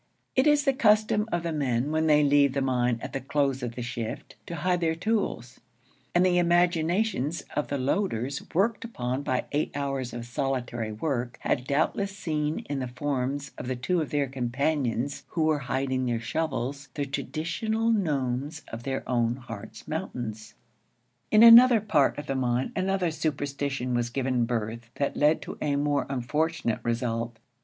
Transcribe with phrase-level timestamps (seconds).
[0.35, 3.61] It is the custom of the men, when they leave the mine at the close
[3.61, 5.59] of the shift, to hide their tools;
[6.15, 11.67] and the imaginations of the loaders, worked upon by eight hours of solitary work, had
[11.67, 16.89] doubtless seen in the forms of two of their companions who were hiding their shovels
[16.95, 20.55] the traditional gnomes of their own Hartz Mountains.
[21.29, 25.75] In another part of the mine another superstition was given birth that led to a
[25.75, 27.37] more unfortunate result.